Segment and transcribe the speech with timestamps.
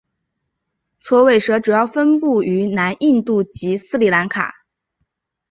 [0.99, 4.51] 锉尾蛇主要分布于南印度及斯里兰卡。